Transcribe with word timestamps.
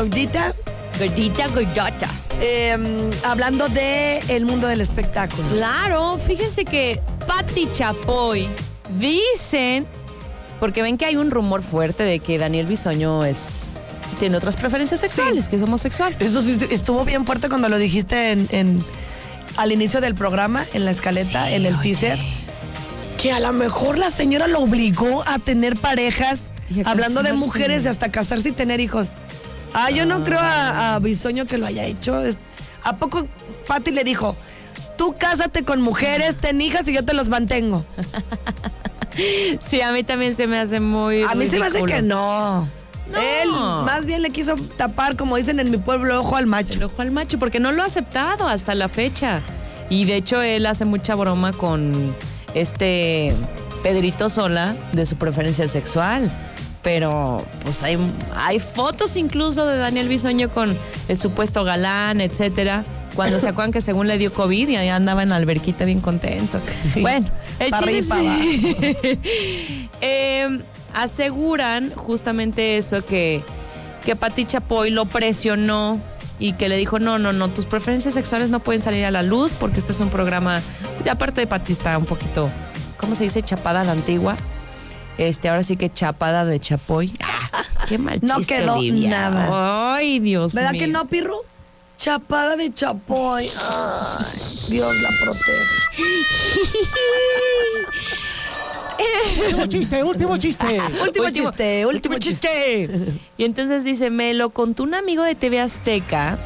gordita. 0.00 0.54
Gordita, 0.98 1.46
gordota. 1.48 2.08
em, 2.42 3.10
hablando 3.24 3.68
de 3.68 4.18
el 4.28 4.46
mundo 4.46 4.66
del 4.66 4.80
espectáculo. 4.80 5.46
Claro, 5.50 6.18
fíjense 6.18 6.64
que 6.64 6.98
Patti 7.26 7.68
Chapoy 7.72 8.48
dicen, 8.98 9.86
porque 10.58 10.80
ven 10.82 10.96
que 10.96 11.04
hay 11.04 11.16
un 11.16 11.30
rumor 11.30 11.62
fuerte 11.62 12.02
de 12.02 12.18
que 12.18 12.38
Daniel 12.38 12.66
Bisoño 12.66 13.24
es 13.24 13.70
tiene 14.18 14.36
otras 14.36 14.56
preferencias 14.56 15.00
sexuales, 15.00 15.48
que 15.48 15.56
es 15.56 15.62
homosexual. 15.62 16.14
Eso 16.18 16.42
sí 16.42 16.58
estuvo 16.70 17.04
bien 17.04 17.24
fuerte 17.26 17.48
cuando 17.48 17.68
lo 17.68 17.78
dijiste 17.78 18.32
en, 18.32 18.46
en- 18.50 18.84
al 19.56 19.72
inicio 19.72 20.00
del 20.00 20.14
programa, 20.14 20.64
en 20.74 20.84
la 20.84 20.90
escaleta, 20.92 21.46
Sí, 21.48 21.54
en 21.54 21.66
el 21.66 21.74
oye. 21.74 21.82
teaser, 21.82 22.18
que 23.20 23.32
a 23.32 23.40
lo 23.40 23.52
mejor 23.52 23.98
la 23.98 24.10
señora 24.10 24.46
lo 24.46 24.60
obligó 24.60 25.22
a 25.26 25.38
tener 25.38 25.76
parejas, 25.76 26.40
hablando 26.84 27.22
de 27.22 27.32
mujeres 27.34 27.84
y 27.84 27.88
hasta 27.88 28.10
casarse 28.10 28.50
y 28.50 28.52
tener 28.52 28.80
hijos. 28.80 29.08
Ah, 29.74 29.90
yo 29.90 30.04
no 30.06 30.24
creo 30.24 30.38
a, 30.40 30.94
a 30.94 30.98
Bisoño 30.98 31.46
que 31.46 31.58
lo 31.58 31.66
haya 31.66 31.84
hecho. 31.84 32.20
Es- 32.22 32.36
¿A 32.82 32.96
poco 32.96 33.26
Patti 33.66 33.90
le 33.90 34.04
dijo, 34.04 34.36
tú 34.96 35.14
cásate 35.18 35.64
con 35.64 35.80
mujeres, 35.82 36.36
ten 36.36 36.60
hijas 36.60 36.88
y 36.88 36.94
yo 36.94 37.04
te 37.04 37.14
los 37.14 37.28
mantengo? 37.28 37.84
Sí, 39.60 39.80
a 39.82 39.90
mí 39.92 40.04
también 40.04 40.34
se 40.36 40.46
me 40.46 40.58
hace 40.58 40.78
muy 40.80 41.24
A 41.24 41.34
mí 41.34 41.46
se 41.46 41.58
me 41.58 41.66
hace 41.66 41.82
que 41.82 42.00
no. 42.00 42.68
No. 43.10 43.20
Él 43.20 43.50
más 43.84 44.06
bien 44.06 44.22
le 44.22 44.30
quiso 44.30 44.54
tapar, 44.76 45.16
como 45.16 45.36
dicen 45.36 45.58
en 45.58 45.68
mi 45.70 45.78
pueblo, 45.78 46.20
ojo 46.20 46.36
al 46.36 46.46
macho. 46.46 46.74
El 46.74 46.84
ojo 46.84 47.02
al 47.02 47.10
macho, 47.10 47.36
porque 47.38 47.58
no 47.58 47.72
lo 47.72 47.82
ha 47.82 47.86
aceptado 47.86 48.46
hasta 48.46 48.74
la 48.76 48.88
fecha. 48.88 49.42
Y 49.90 50.04
de 50.04 50.14
hecho 50.14 50.40
él 50.42 50.64
hace 50.64 50.84
mucha 50.84 51.16
broma 51.16 51.52
con 51.52 52.14
este 52.54 53.34
Pedrito 53.82 54.30
Sola 54.30 54.76
de 54.92 55.04
su 55.06 55.16
preferencia 55.16 55.66
sexual. 55.66 56.30
Pero 56.82 57.44
pues 57.62 57.82
hay, 57.82 57.98
hay 58.34 58.58
fotos 58.58 59.16
incluso 59.16 59.66
de 59.66 59.76
Daniel 59.76 60.08
Bisoño 60.08 60.48
con 60.50 60.76
el 61.08 61.18
supuesto 61.20 61.62
galán, 61.64 62.20
etcétera. 62.20 62.84
Cuando 63.14 63.38
se 63.40 63.48
acuerdan 63.48 63.72
que 63.72 63.80
según 63.80 64.06
le 64.06 64.16
dio 64.18 64.32
COVID 64.32 64.68
y 64.68 64.76
ahí 64.76 64.88
andaba 64.88 65.22
en 65.22 65.28
la 65.30 65.36
alberquita 65.36 65.84
bien 65.84 66.00
contento. 66.00 66.58
Bueno, 67.00 67.28
el 67.58 67.70
chiste 67.72 67.98
es- 67.98 69.18
Eh, 70.00 70.60
aseguran 70.94 71.90
justamente 71.94 72.78
eso 72.78 73.04
que, 73.04 73.42
que 74.04 74.16
Pati 74.16 74.46
Chapoy 74.46 74.90
lo 74.90 75.04
presionó 75.04 76.00
y 76.38 76.54
que 76.54 76.68
le 76.70 76.76
dijo, 76.78 76.98
no, 76.98 77.18
no, 77.18 77.32
no, 77.34 77.48
tus 77.48 77.66
preferencias 77.66 78.14
sexuales 78.14 78.48
no 78.48 78.60
pueden 78.60 78.80
salir 78.80 79.04
a 79.04 79.10
la 79.10 79.22
luz 79.22 79.52
porque 79.52 79.78
este 79.78 79.92
es 79.92 80.00
un 80.00 80.08
programa, 80.08 80.60
y 81.04 81.08
aparte 81.10 81.42
de 81.42 81.46
Pati 81.46 81.72
está 81.72 81.98
un 81.98 82.06
poquito, 82.06 82.48
¿cómo 82.96 83.14
se 83.14 83.24
dice? 83.24 83.42
Chapada 83.42 83.82
a 83.82 83.84
la 83.84 83.92
antigua. 83.92 84.36
Este, 85.20 85.50
ahora 85.50 85.62
sí 85.62 85.76
que 85.76 85.92
chapada 85.92 86.46
de 86.46 86.58
Chapoy. 86.58 87.12
Ah, 87.22 87.50
qué 87.88 87.98
mal 87.98 88.18
No 88.22 88.36
chiste, 88.38 88.56
quedó 88.56 88.76
Olivia. 88.76 89.10
nada. 89.10 89.94
Ay, 89.94 90.18
Dios 90.18 90.54
¿Verdad 90.54 90.72
mío. 90.72 90.80
que 90.80 90.86
no, 90.86 91.06
Pirro? 91.08 91.36
Chapada 91.98 92.56
de 92.56 92.72
Chapoy. 92.72 93.46
Ay, 93.60 94.26
Dios 94.70 94.96
la 95.02 95.08
protege. 95.22 95.50
Último 99.44 99.66
chiste, 99.66 100.04
último 100.04 100.36
chiste. 100.38 100.78
Último, 101.02 101.30
chiste, 101.30 101.86
último 101.86 102.18
chiste. 102.18 102.88
Y 103.36 103.44
entonces 103.44 103.84
dice, 103.84 104.08
me 104.08 104.32
lo 104.32 104.50
contó 104.50 104.82
un 104.82 104.94
amigo 104.94 105.22
de 105.22 105.34
TV 105.34 105.60
Azteca 105.60 106.38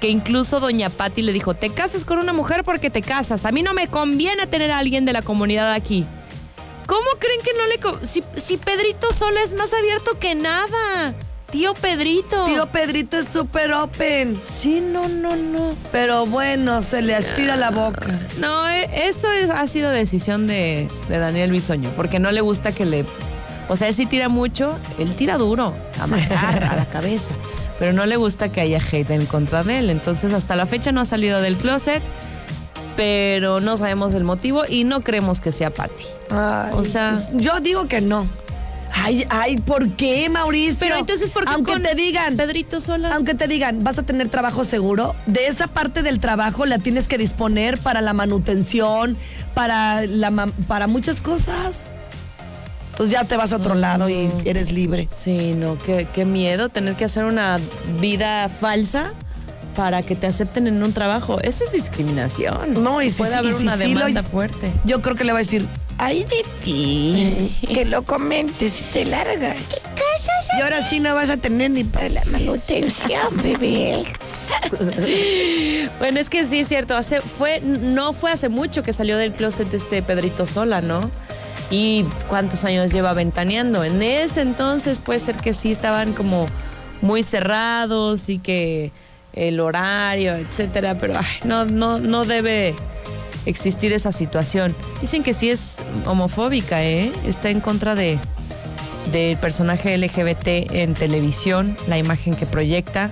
que 0.00 0.08
incluso 0.08 0.60
doña 0.60 0.88
Patti 0.90 1.20
le 1.22 1.32
dijo, 1.32 1.52
te 1.54 1.70
casas 1.70 2.04
con 2.06 2.18
una 2.18 2.32
mujer 2.32 2.64
porque 2.64 2.88
te 2.90 3.02
casas. 3.02 3.44
A 3.44 3.52
mí 3.52 3.62
no 3.62 3.74
me 3.74 3.88
conviene 3.88 4.46
tener 4.46 4.70
a 4.70 4.78
alguien 4.78 5.04
de 5.04 5.12
la 5.12 5.20
comunidad 5.22 5.72
aquí. 5.72 6.06
¿Cómo 6.86 7.06
creen 7.18 7.40
que 7.42 7.52
no 7.58 7.66
le... 7.66 7.78
co- 7.78 7.98
Si, 8.06 8.22
si 8.36 8.56
Pedrito 8.56 9.12
Sola 9.12 9.40
es 9.42 9.52
más 9.54 9.72
abierto 9.72 10.18
que 10.18 10.34
nada. 10.34 11.14
Tío 11.50 11.74
Pedrito. 11.74 12.44
Tío 12.44 12.66
Pedrito 12.66 13.18
es 13.18 13.28
súper 13.28 13.72
open. 13.72 14.38
Sí, 14.42 14.80
no, 14.80 15.06
no, 15.08 15.36
no. 15.36 15.74
Pero 15.92 16.26
bueno, 16.26 16.82
se 16.82 17.02
le 17.02 17.16
estira 17.16 17.56
la 17.56 17.70
boca. 17.70 18.18
No, 18.38 18.68
e- 18.68 19.08
eso 19.08 19.30
es- 19.32 19.50
ha 19.50 19.66
sido 19.66 19.90
decisión 19.90 20.46
de, 20.46 20.88
de 21.08 21.18
Daniel 21.18 21.50
Bisoño, 21.52 21.90
porque 21.96 22.18
no 22.18 22.30
le 22.32 22.40
gusta 22.40 22.72
que 22.72 22.84
le... 22.84 23.04
O 23.68 23.74
sea, 23.74 23.88
él 23.88 23.94
sí 23.94 24.06
tira 24.06 24.28
mucho, 24.28 24.76
él 24.98 25.16
tira 25.16 25.38
duro, 25.38 25.74
a 26.00 26.06
matar, 26.06 26.62
a 26.64 26.76
la 26.76 26.84
cabeza, 26.90 27.34
pero 27.80 27.92
no 27.92 28.06
le 28.06 28.16
gusta 28.16 28.50
que 28.52 28.60
haya 28.60 28.78
hate 28.80 29.10
en 29.10 29.26
contra 29.26 29.62
de 29.64 29.78
él. 29.78 29.90
Entonces, 29.90 30.32
hasta 30.34 30.54
la 30.54 30.66
fecha 30.66 30.92
no 30.92 31.00
ha 31.00 31.04
salido 31.04 31.40
del 31.40 31.56
closet, 31.56 32.00
pero 32.96 33.60
no 33.60 33.76
sabemos 33.76 34.14
el 34.14 34.24
motivo 34.24 34.62
y 34.68 34.84
no 34.84 35.02
creemos 35.02 35.40
que 35.40 35.52
sea 35.52 35.70
Patty. 35.70 36.04
Ay, 36.30 36.70
O 36.74 36.84
sea- 36.84 37.10
pues, 37.10 37.28
yo 37.34 37.60
digo 37.60 37.86
que 37.86 38.00
no. 38.00 38.26
Ay, 38.98 39.24
ay, 39.28 39.58
¿por 39.58 39.90
qué, 39.90 40.28
Mauricio? 40.30 40.78
Pero 40.80 40.96
entonces, 40.96 41.28
¿por 41.30 41.44
qué 41.44 41.52
Aunque 41.52 41.72
con 41.72 41.82
te 41.82 41.94
digan, 41.94 42.36
Pedrito 42.36 42.80
Sola? 42.80 43.14
aunque 43.14 43.34
te 43.34 43.46
digan, 43.46 43.84
vas 43.84 43.98
a 43.98 44.02
tener 44.04 44.28
trabajo 44.28 44.64
seguro, 44.64 45.14
de 45.26 45.48
esa 45.48 45.66
parte 45.66 46.02
del 46.02 46.18
trabajo 46.18 46.64
la 46.64 46.78
tienes 46.78 47.06
que 47.06 47.18
disponer 47.18 47.78
para 47.78 48.00
la 48.00 48.14
manutención, 48.14 49.18
para, 49.54 50.06
la, 50.06 50.30
para 50.66 50.86
muchas 50.86 51.20
cosas. 51.20 51.74
Pues 52.96 53.10
ya 53.10 53.24
te 53.24 53.36
vas 53.36 53.52
a 53.52 53.56
otro 53.56 53.74
lado 53.74 54.08
y 54.08 54.30
eres 54.46 54.72
libre. 54.72 55.06
Sí, 55.14 55.52
no, 55.54 55.78
qué, 55.78 56.08
qué 56.14 56.24
miedo 56.24 56.70
tener 56.70 56.94
que 56.94 57.04
hacer 57.04 57.24
una 57.24 57.58
vida 58.00 58.48
falsa 58.48 59.12
para 59.76 60.02
que 60.02 60.16
te 60.16 60.26
acepten 60.26 60.66
en 60.66 60.82
un 60.82 60.92
trabajo. 60.92 61.38
Eso 61.42 61.62
es 61.64 61.72
discriminación. 61.72 62.82
No, 62.82 63.02
y 63.02 63.10
si- 63.10 63.18
puede 63.18 63.32
y 63.32 63.36
haber 63.36 63.54
si 63.54 63.62
una 63.62 63.76
lo- 63.76 63.86
demanda 63.88 64.22
fuerte. 64.22 64.72
Yo 64.84 65.02
creo 65.02 65.14
que 65.16 65.24
le 65.24 65.32
va 65.32 65.38
a 65.38 65.42
decir, 65.42 65.66
ay 65.98 66.24
de 66.24 66.44
ti, 66.64 67.54
que 67.72 67.84
lo 67.84 68.02
comentes 68.02 68.80
y 68.80 68.84
te 68.84 69.04
largas. 69.04 69.58
Y 70.58 70.62
ahora 70.62 70.80
sí 70.82 70.98
no 71.00 71.14
vas 71.14 71.28
a 71.30 71.36
tener 71.36 71.70
ni 71.72 71.84
para 71.84 72.08
la 72.08 72.24
manutención, 72.26 73.28
bebé. 73.42 74.02
Bueno, 75.98 76.20
es 76.20 76.30
que 76.30 76.44
sí 76.46 76.60
es 76.60 76.68
cierto. 76.68 76.96
Hace, 76.96 77.20
fue, 77.20 77.60
no 77.60 78.12
fue 78.12 78.30
hace 78.32 78.48
mucho 78.48 78.82
que 78.82 78.92
salió 78.92 79.16
del 79.16 79.32
closet 79.32 79.72
este 79.72 80.02
Pedrito 80.02 80.46
Sola, 80.46 80.80
¿no? 80.80 81.10
Y 81.70 82.04
cuántos 82.28 82.64
años 82.64 82.92
lleva 82.92 83.12
ventaneando. 83.12 83.82
En 83.84 84.02
ese 84.02 84.40
entonces 84.42 85.00
puede 85.00 85.18
ser 85.18 85.36
que 85.36 85.52
sí 85.52 85.70
estaban 85.72 86.12
como 86.12 86.46
muy 87.02 87.22
cerrados 87.22 88.28
y 88.28 88.38
que 88.38 88.92
el 89.36 89.60
horario, 89.60 90.34
etcétera, 90.34 90.96
pero 90.98 91.14
ay, 91.16 91.26
no, 91.44 91.66
no, 91.66 91.98
no 91.98 92.24
debe 92.24 92.74
existir 93.44 93.92
esa 93.92 94.10
situación. 94.10 94.74
Dicen 95.00 95.22
que 95.22 95.32
sí 95.32 95.50
es 95.50 95.82
homofóbica, 96.04 96.82
¿eh? 96.82 97.12
Está 97.26 97.50
en 97.50 97.60
contra 97.60 97.94
de 97.94 98.18
del 99.12 99.36
personaje 99.36 99.96
LGBT 99.96 100.72
en 100.72 100.94
televisión, 100.94 101.76
la 101.86 101.96
imagen 101.96 102.34
que 102.34 102.44
proyecta. 102.44 103.10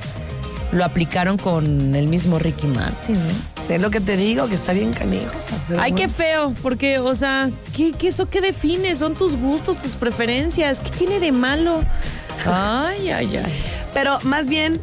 Lo 0.73 0.85
aplicaron 0.85 1.39
con 1.39 1.95
el 1.95 2.09
mismo 2.09 2.41
Ricky 2.41 2.67
Martin, 2.67 3.15
¿no? 3.15 3.67
Sé 3.69 3.79
lo 3.79 3.91
que 3.91 4.01
te 4.01 4.17
digo, 4.17 4.49
que 4.49 4.55
está 4.55 4.73
bien 4.73 4.93
canijo. 4.93 5.31
Ay, 5.79 5.93
qué 5.93 6.09
feo, 6.09 6.53
porque, 6.63 6.99
o 6.99 7.15
sea, 7.15 7.51
¿qué, 7.77 7.93
qué 7.93 8.09
eso 8.09 8.29
qué 8.29 8.41
define? 8.41 8.95
Son 8.95 9.15
tus 9.15 9.37
gustos, 9.37 9.79
tus 9.79 9.95
preferencias. 9.95 10.81
¿Qué 10.81 10.91
tiene 10.91 11.21
de 11.21 11.33
malo? 11.33 11.81
Ay, 12.47 13.11
ay, 13.11 13.37
ay. 13.37 13.53
Pero 13.95 14.19
más 14.25 14.49
bien, 14.49 14.81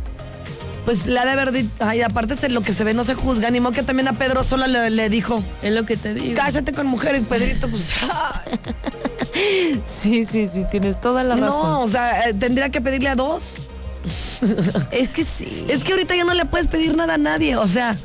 pues 0.86 1.06
le 1.06 1.20
ha 1.20 1.26
de 1.26 1.32
haber 1.32 1.52
dicho, 1.52 1.70
ay, 1.80 2.02
aparte 2.02 2.36
de 2.36 2.50
lo 2.50 2.62
que 2.62 2.74
se 2.74 2.84
ve 2.84 2.94
no 2.94 3.04
se 3.04 3.14
juzga, 3.14 3.50
ni 3.52 3.60
modo 3.60 3.74
que 3.74 3.84
también 3.84 4.08
a 4.08 4.14
Pedro 4.14 4.44
sola 4.44 4.68
le, 4.68 4.90
le 4.90 5.10
dijo, 5.10 5.44
Es 5.62 5.72
lo 5.72 5.86
que 5.86 5.96
te 5.98 6.14
digo. 6.14 6.36
cállate 6.36 6.72
con 6.74 6.88
mujeres, 6.88 7.24
Pedrito, 7.28 7.68
pues, 7.70 7.92
Sí, 9.86 10.26
sí, 10.26 10.48
sí, 10.48 10.66
tienes 10.70 11.00
toda 11.00 11.24
la 11.24 11.36
no, 11.36 11.46
razón. 11.48 11.76
o 11.84 11.88
sea, 11.88 12.30
eh, 12.30 12.34
tendría 12.34 12.70
que 12.70 12.82
pedirle 12.82 13.10
a 13.10 13.16
dos. 13.16 13.58
Es 14.92 15.10
que 15.10 15.24
sí. 15.24 15.66
Es 15.70 15.84
que 15.84 15.94
ahorita 15.94 16.16
ya 16.16 16.24
no 16.24 16.34
le 16.34 16.46
puedes 16.46 16.68
pedir 16.68 16.96
nada 16.96 17.14
a 17.14 17.18
nadie, 17.18 17.56
o 17.56 17.68
sea, 17.68 17.96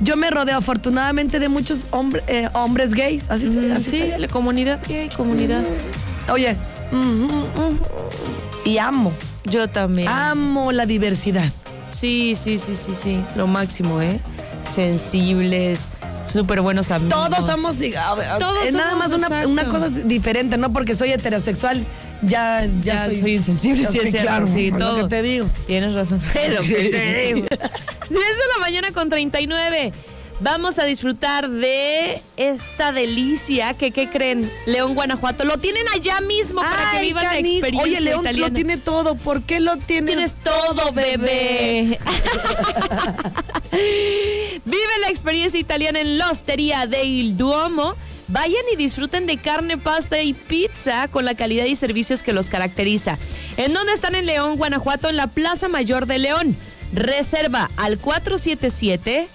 yo 0.00 0.16
me 0.16 0.30
rodeo 0.30 0.56
afortunadamente 0.58 1.40
de 1.40 1.48
muchos 1.48 1.84
hombre- 1.90 2.22
eh, 2.28 2.48
hombres 2.52 2.94
gays, 2.94 3.30
así 3.30 3.50
se 3.50 3.58
Mm, 3.58 3.72
así 3.72 3.84
sí, 3.84 3.96
estaría. 3.96 4.18
la 4.18 4.28
comunidad 4.28 4.80
gay, 4.86 5.08
comunidad. 5.08 5.62
Oye, 6.30 6.56
ujú, 6.92 7.78
y 8.64 8.78
amo, 8.78 9.12
Yo 9.46 9.68
también. 9.68 10.06
amo 10.08 10.70
la 10.72 10.84
diversidad. 10.86 11.50
Sí, 11.92 12.34
sí, 12.34 12.58
sí, 12.58 12.74
sí, 12.74 12.94
sí. 12.94 13.24
Lo 13.36 13.46
máximo, 13.46 14.00
¿eh? 14.00 14.20
Sensibles, 14.64 15.88
súper 16.32 16.60
buenos 16.60 16.90
amigos. 16.90 17.14
Todos 17.14 17.46
somos, 17.46 17.76
Todos 17.78 18.66
es 18.66 18.74
nada 18.74 18.90
somos, 18.90 19.08
más 19.08 19.30
una, 19.30 19.46
una 19.46 19.68
cosa 19.68 19.88
diferente, 19.88 20.56
no 20.58 20.72
porque 20.72 20.94
soy 20.94 21.12
heterosexual, 21.12 21.84
ya, 22.22 22.66
ya, 22.82 23.06
Ya 23.08 23.18
soy, 23.20 23.34
insensible, 23.36 23.86
sí, 23.86 23.98
es 23.98 24.10
cierto. 24.10 24.28
claro, 24.28 24.46
sí, 24.46 24.66
es 24.68 24.72
lo 24.72 24.78
todo. 24.78 24.96
que 25.08 25.16
te 25.16 25.22
digo. 25.22 25.48
Tienes 25.66 25.94
razón. 25.94 26.20
Es 26.34 26.54
lo 26.54 26.62
que 26.62 26.90
te 26.90 27.34
digo. 27.34 27.46
10 28.10 28.20
de 28.20 28.44
la 28.54 28.60
mañana 28.60 28.90
con 28.92 29.08
39. 29.08 29.92
Vamos 30.40 30.78
a 30.78 30.84
disfrutar 30.84 31.50
de 31.50 32.22
esta 32.36 32.92
delicia 32.92 33.74
que, 33.74 33.90
¿qué 33.90 34.08
creen? 34.08 34.48
León, 34.66 34.94
Guanajuato. 34.94 35.44
Lo 35.44 35.58
tienen 35.58 35.82
allá 35.92 36.20
mismo 36.20 36.60
para 36.60 36.92
que 36.92 37.00
vivan 37.00 37.24
la 37.24 37.38
experiencia 37.38 37.82
Oye, 37.82 38.00
León 38.00 38.20
italiana. 38.20 38.48
lo 38.48 38.54
tiene 38.54 38.76
todo. 38.76 39.16
¿Por 39.16 39.42
qué 39.42 39.58
lo 39.58 39.76
tiene? 39.78 40.06
Tienes 40.06 40.36
todo, 40.36 40.92
bebé. 40.92 41.98
Vive 44.64 44.98
la 45.00 45.08
experiencia 45.08 45.58
italiana 45.58 46.00
en 46.00 46.18
la 46.18 46.30
Hostería 46.30 46.86
del 46.86 47.36
Duomo. 47.36 47.96
Vayan 48.28 48.62
y 48.72 48.76
disfruten 48.76 49.26
de 49.26 49.38
carne, 49.38 49.76
pasta 49.76 50.22
y 50.22 50.34
pizza 50.34 51.08
con 51.08 51.24
la 51.24 51.34
calidad 51.34 51.64
y 51.64 51.74
servicios 51.74 52.22
que 52.22 52.32
los 52.32 52.48
caracteriza. 52.48 53.18
¿En 53.56 53.72
dónde 53.72 53.92
están 53.92 54.14
en 54.14 54.26
León, 54.26 54.56
Guanajuato? 54.56 55.08
En 55.08 55.16
la 55.16 55.26
Plaza 55.26 55.66
Mayor 55.68 56.06
de 56.06 56.18
León. 56.18 56.56
Reserva 56.92 57.70
al 57.76 57.98
477 57.98 59.28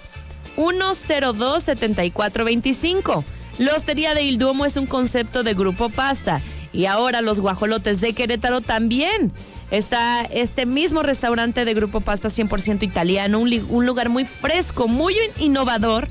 102 0.56 1.64
7425. 1.64 3.24
La 3.60 3.76
Hostería 3.76 4.14
de 4.14 4.24
Il 4.24 4.38
Duomo 4.38 4.66
es 4.66 4.78
un 4.78 4.86
concepto 4.86 5.44
de 5.44 5.54
Grupo 5.54 5.90
Pasta. 5.90 6.42
Y 6.72 6.86
ahora 6.88 7.22
los 7.22 7.40
guajolotes 7.40 8.02
de 8.02 8.14
Querétaro 8.14 8.62
también. 8.62 9.32
Está 9.72 10.22
este 10.22 10.66
mismo 10.66 11.02
restaurante 11.02 11.66
de 11.66 11.74
Grupo 11.74 12.02
Pasta 12.02 12.30
100% 12.30 12.84
italiano, 12.84 13.40
un, 13.40 13.66
un 13.70 13.86
lugar 13.86 14.10
muy 14.10 14.26
fresco, 14.26 14.88
muy 14.88 15.16
innovador, 15.40 16.08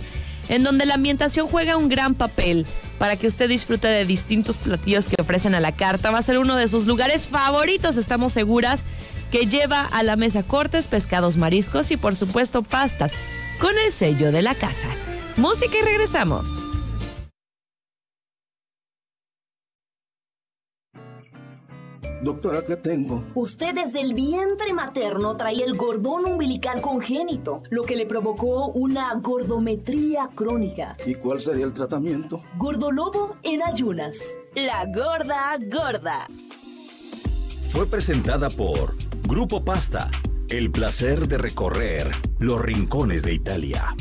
en 0.49 0.65
donde 0.65 0.85
la 0.85 0.94
ambientación 0.94 1.47
juega 1.47 1.77
un 1.77 1.89
gran 1.89 2.15
papel 2.15 2.67
para 2.99 3.17
que 3.17 3.27
usted 3.27 3.49
disfrute 3.49 3.87
de 3.89 4.05
distintos 4.05 4.59
platillos 4.59 5.09
que 5.09 5.21
ofrecen 5.21 5.55
a 5.55 5.61
la 5.61 5.73
carta. 5.73 6.11
Va 6.11 6.19
a 6.19 6.23
ser 6.23 6.39
uno 6.39 6.56
de 6.56 6.69
sus 6.69 6.87
lugares 6.87 7.29
favoritos, 7.29 7.97
estamos 7.97 8.33
seguras, 8.33 8.87
que 9.31 9.47
lleva 9.47 9.81
a 9.81 10.03
la 10.03 10.17
mesa 10.17 10.43
cortes, 10.43 10.87
pescados, 10.87 11.37
mariscos 11.37 11.91
y 11.91 11.97
por 11.97 12.15
supuesto 12.17 12.62
pastas, 12.62 13.12
con 13.62 13.79
el 13.79 13.93
sello 13.93 14.32
de 14.32 14.43
la 14.43 14.56
casa. 14.56 14.88
Música 15.37 15.79
y 15.79 15.82
regresamos. 15.82 16.56
Doctora, 22.25 22.64
¿qué 22.67 22.76
tengo? 22.76 23.23
Usted 23.35 23.75
desde 23.75 24.00
el 24.00 24.14
vientre 24.14 24.73
materno 24.73 25.37
traía 25.37 25.64
el 25.64 25.76
gordón 25.76 26.26
umbilical 26.26 26.81
congénito, 26.81 27.62
lo 27.70 27.85
que 27.85 27.94
le 27.94 28.06
provocó 28.06 28.67
una 28.67 29.14
gordometría 29.14 30.31
crónica. 30.35 30.97
¿Y 31.06 31.15
cuál 31.15 31.41
sería 31.41 31.65
el 31.65 31.73
tratamiento? 31.73 32.43
Gordolobo 32.58 33.37
en 33.44 33.62
ayunas. 33.62 34.38
La 34.56 34.87
gorda 34.87 35.56
gorda. 35.70 36.26
Fue 37.70 37.87
presentada 37.87 38.50
por 38.50 38.97
Grupo 39.29 39.65
Pasta. 39.65 40.11
El 40.53 40.71
placer 40.71 41.29
de 41.29 41.39
recorrer 41.39 42.11
los 42.39 42.61
rincones 42.61 43.23
de 43.23 43.33
Italia. 43.33 43.97